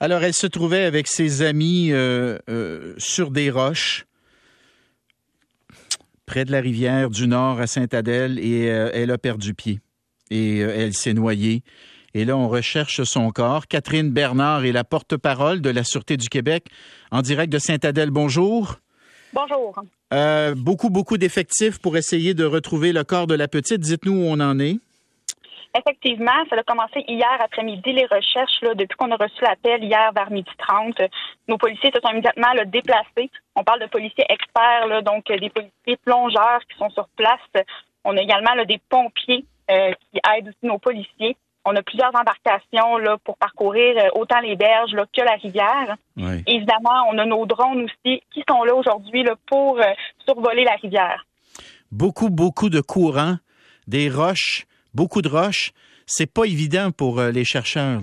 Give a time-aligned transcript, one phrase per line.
[0.00, 4.06] Alors, elle se trouvait avec ses amis euh, euh, sur des roches
[6.24, 9.80] près de la rivière du Nord à Sainte-Adèle et euh, elle a perdu pied
[10.30, 11.62] et elle s'est noyée.
[12.14, 13.66] Et là, on recherche son corps.
[13.66, 16.66] Catherine Bernard est la porte-parole de la Sûreté du Québec
[17.10, 18.10] en direct de Sainte-Adèle.
[18.10, 18.78] Bonjour.
[19.32, 19.82] Bonjour.
[20.56, 23.80] beaucoup, beaucoup d'effectifs pour essayer de retrouver le corps de la petite.
[23.80, 24.78] Dites-nous où on en est.
[25.78, 30.10] Effectivement, ça a commencé hier après-midi, les recherches, là, depuis qu'on a reçu l'appel hier
[30.14, 30.96] vers midi 30.
[31.46, 33.30] Nos policiers se sont immédiatement déplacés.
[33.54, 37.64] On parle de policiers experts, donc des policiers plongeurs qui sont sur place.
[38.04, 41.36] On a également des pompiers euh, qui aident aussi nos policiers.
[41.64, 45.96] On a plusieurs embarcations là, pour parcourir euh, autant les berges que la rivière.
[46.46, 49.84] Évidemment, on a nos drones aussi qui sont là aujourd'hui pour euh,
[50.26, 51.26] survoler la rivière.
[51.92, 53.36] Beaucoup, beaucoup de courants,
[53.86, 55.72] des roches beaucoup de roches.
[56.06, 58.00] C'est pas évident pour euh, les chercheurs.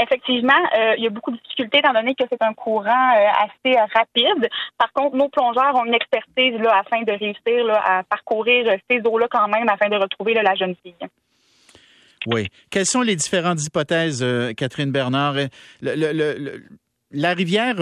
[0.00, 3.44] Effectivement, euh, il y a beaucoup de difficultés étant donné que c'est un courant euh,
[3.44, 4.48] assez rapide.
[4.78, 9.28] Par contre, nos plongeurs ont une expertise là, afin de réussir à parcourir ces eaux-là
[9.30, 10.94] quand même afin de retrouver la jeune fille.
[12.26, 12.48] Oui.
[12.70, 14.24] Quelles sont les différentes hypothèses,
[14.56, 15.36] Catherine Bernard?
[17.12, 17.76] la rivière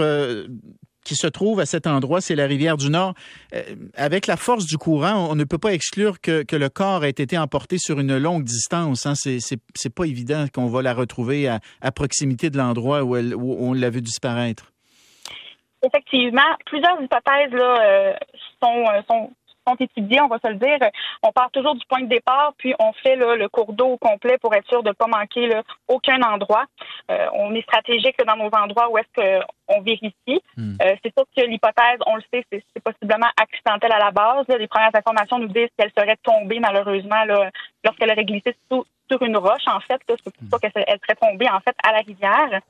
[1.03, 3.13] qui se trouve à cet endroit, c'est la rivière du Nord.
[3.53, 3.63] Euh,
[3.95, 7.37] avec la force du courant, on ne peut pas exclure que, le corps ait été
[7.37, 9.05] emporté sur une longue distance.
[9.05, 9.13] Hein.
[9.15, 14.01] C'est pas évident qu'on va la retrouver à, proximité de l'endroit où, on l'a vu
[14.01, 14.71] disparaître.
[15.81, 18.13] Effectivement, plusieurs hypothèses là, euh,
[18.61, 19.27] sont, euh,
[19.77, 20.77] sont on va se le dire.
[21.23, 24.37] On part toujours du point de départ, puis on fait le cours d'eau au complet
[24.37, 25.49] pour être sûr de ne pas manquer
[25.87, 26.65] aucun endroit.
[27.11, 30.41] Euh, on est stratégique dans nos endroits où est-ce qu'on vérifie.
[30.57, 30.75] Hmm.
[30.81, 34.45] Euh, c'est sûr que l'hypothèse, on le sait, c'est possiblement accidentel à la base.
[34.47, 37.23] Les premières informations nous disent qu'elle serait tombée malheureusement
[37.83, 39.99] lorsqu'elle aurait glissé sur une roche, en fait.
[40.07, 42.61] C'est pour ça qu'elle serait tombée en fait à la rivière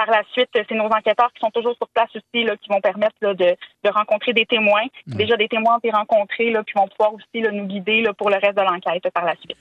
[0.00, 2.80] par la suite, c'est nos enquêteurs qui sont toujours sur place aussi là, qui vont
[2.80, 4.86] permettre de, de, rencontrer des témoins.
[5.06, 8.30] Déjà, des témoins ont été rencontrés, là, qui vont pouvoir aussi nous guider là, pour
[8.30, 9.58] le reste de l'enquête par la suite.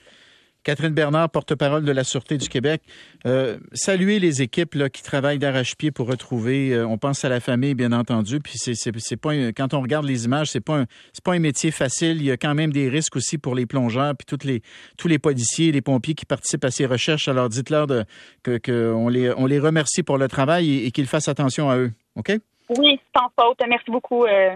[0.64, 2.82] Catherine Bernard, porte-parole de la Sûreté du Québec.
[3.26, 6.72] Euh, saluer les équipes qui travaillent d'arrache-pied pour retrouver.
[6.72, 8.40] Euh, on pense à la famille, bien entendu.
[8.40, 11.72] Puis c'est, pas quand on regarde les images, c'est pas un, c'est pas un métier
[11.72, 12.18] facile.
[12.18, 14.62] Il y a quand même des risques aussi pour les plongeurs, puis les,
[14.98, 17.28] tous les policiers, les pompiers qui participent à ces recherches.
[17.28, 18.06] Alors dites-leur de,
[18.44, 21.92] que, on les, on les remercie pour le travail et, qu'ils fassent attention à eux.
[22.16, 22.32] OK?
[22.78, 23.30] Oui, sans.
[23.68, 24.26] Merci beaucoup.
[24.26, 24.56] Euh,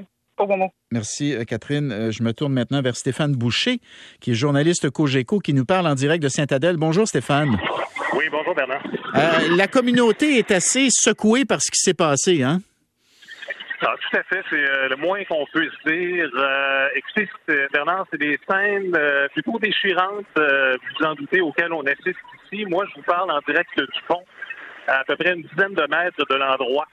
[0.92, 1.92] Merci, euh, Catherine.
[1.92, 3.80] Euh, je me tourne maintenant vers Stéphane Boucher,
[4.20, 6.78] qui est journaliste Cogeco, qui nous parle en direct de Saint-Adèle.
[6.78, 7.58] Bonjour, Stéphane.
[8.16, 8.84] Oui, bonjour, Bernard.
[9.16, 12.60] Euh, la communauté est assez secouée par ce qui s'est passé, hein?
[13.86, 16.30] Ah, tout à fait, c'est le moins qu'on peut se dire.
[16.96, 17.28] écoutez,
[17.74, 18.98] Bernard, c'est des scènes
[19.34, 22.66] plutôt déchirantes, vous en doutez, auxquelles on assiste ici.
[22.66, 24.24] Moi, je vous parle en direct du pont,
[24.88, 26.88] à peu près une dizaine de mètres de l'endroit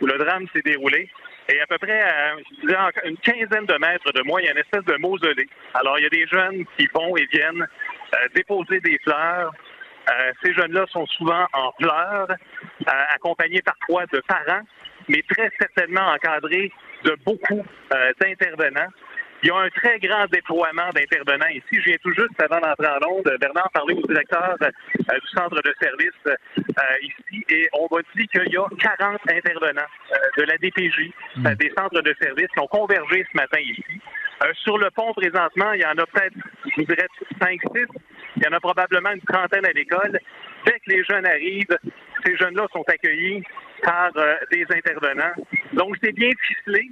[0.00, 1.10] où le drame s'est déroulé.
[1.50, 2.34] Et à peu près à
[3.04, 5.48] une quinzaine de mètres de moi, il y a une espèce de mausolée.
[5.74, 7.62] Alors, il y a des jeunes qui vont et viennent
[8.14, 9.50] euh, déposer des fleurs.
[10.10, 14.62] Euh, ces jeunes-là sont souvent en pleurs, euh, accompagnés parfois de parents,
[15.08, 16.70] mais très certainement encadrés
[17.04, 17.64] de beaucoup
[18.20, 18.88] d'intervenants.
[19.42, 21.62] Il y a un très grand déploiement d'intervenants ici.
[21.70, 23.30] Je viens tout juste avant d'entrer en Londres.
[23.40, 26.34] Bernard parlait au directeur euh, du centre de service euh,
[27.02, 28.66] ici et on m'a dit qu'il y a
[28.98, 31.54] 40 intervenants euh, de la DPJ, hmm.
[31.54, 34.00] des centres de service qui ont convergé ce matin ici.
[34.64, 36.34] sur le pont, présentement, il y en a peut-être,
[36.64, 37.06] je vous dirais,
[37.40, 37.86] 5-6.
[38.36, 40.18] Il y en a probablement une trentaine à l'école.
[40.66, 41.78] Dès que les jeunes arrivent,
[42.26, 43.44] ces jeunes-là sont accueillis
[43.84, 44.10] par
[44.50, 45.34] des intervenants.
[45.74, 46.90] Donc, c'est bien ficelé.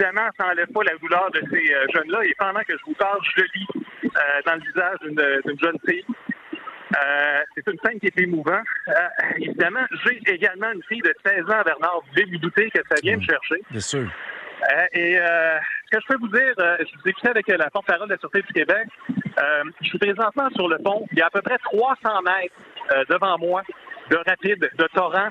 [0.00, 2.24] Évidemment, ça n'enlève pas la douleur de ces euh, jeunes-là.
[2.24, 3.66] Et pendant que je vous parle, je lis
[4.04, 4.08] euh,
[4.46, 4.96] dans le visage
[5.44, 6.04] d'une jeune fille.
[6.96, 8.64] Euh, c'est une scène qui est émouvante.
[9.36, 12.00] évidemment, j'ai également une fille de 16 ans, Bernard.
[12.06, 13.62] Vous devez vous douter que ça vient me chercher.
[13.70, 14.10] Bien sûr.
[14.94, 18.18] et ce que je peux vous dire, je vous écoutais avec la porte-parole de la
[18.18, 18.88] Sûreté du Québec.
[19.82, 21.06] je suis présentement sur le pont.
[21.12, 23.62] Il y a à peu près 300 mètres devant moi
[24.10, 25.28] de rapide, de torrent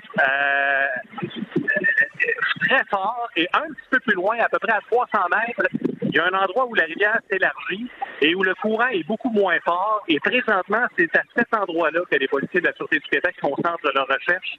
[2.59, 5.69] très fort et un petit peu plus loin, à peu près à 300 mètres,
[6.01, 7.87] il y a un endroit où la rivière s'élargit
[8.21, 10.03] et où le courant est beaucoup moins fort.
[10.07, 13.91] Et présentement, c'est à cet endroit-là que les policiers de la Sûreté du Québec concentrent
[13.93, 14.57] leur recherche.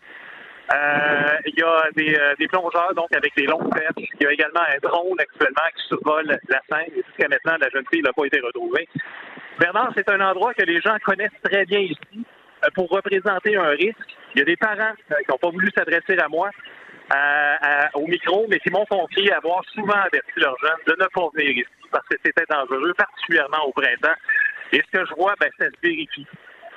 [0.72, 4.08] Euh, il y a des, euh, des, plongeurs donc avec des longues perches.
[4.20, 6.92] Il y a également un drone actuellement qui survole la scène.
[6.94, 8.88] Et jusqu'à maintenant, la jeune fille n'a pas été retrouvée.
[9.58, 12.24] Bernard, c'est un endroit que les gens connaissent très bien ici
[12.64, 14.16] euh, pour représenter un risque.
[14.34, 16.50] Il y a des parents qui n'ont pas voulu s'adresser à moi
[17.94, 21.50] au micro, mais qui m'ont confié avoir souvent averti leurs jeunes de ne pas venir
[21.58, 24.16] ici parce que c'était dangereux, particulièrement au printemps.
[24.72, 26.26] Et ce que je vois, ben, ça se vérifie.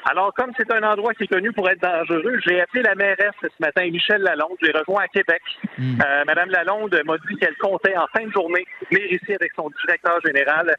[0.10, 3.36] Alors, comme c'est un endroit qui est connu pour être dangereux, j'ai appelé la mairesse
[3.42, 4.58] ce matin, Michel Lalonde.
[4.62, 5.42] Je l'ai rejoint à Québec.
[5.78, 6.02] Hmm.
[6.02, 9.70] Euh, Madame Lalonde m'a dit qu'elle comptait en fin de journée venir ici avec son
[9.86, 10.76] directeur général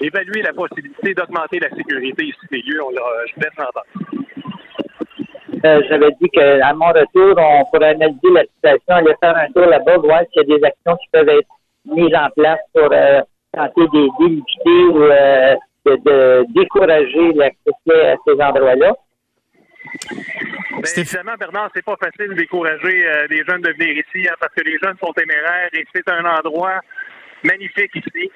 [0.00, 2.82] évaluer la possibilité d'augmenter la sécurité ici des lieux.
[2.82, 4.25] On je vous laisse l'entendre.
[5.66, 9.66] Euh, j'avais dit qu'à mon retour, on pourrait analyser la situation, aller faire un tour
[9.66, 11.48] là-bas, voir s'il y a des actions qui peuvent être
[11.86, 13.20] mises en place pour euh,
[13.52, 18.92] tenter d'éviter ou euh, de, décourager l'accès à ces endroits-là.
[20.70, 24.52] Ben, évidemment, Bernard, c'est pas facile de décourager les jeunes de venir ici hein, parce
[24.54, 26.80] que les jeunes sont téméraires et c'est un endroit
[27.42, 28.30] magnifique ici.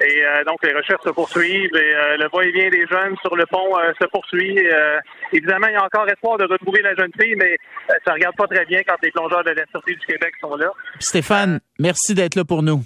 [0.00, 3.46] Et euh, donc, les recherches se poursuivent et euh, le va-et-vient des jeunes sur le
[3.46, 4.58] pont euh, se poursuit.
[5.32, 7.56] évidemment, il y a encore espoir de retrouver la jeune fille, mais
[8.04, 10.70] ça regarde pas très bien quand les plongeurs de la Sûreté du Québec sont là.
[10.98, 12.84] Stéphane, merci d'être là pour nous.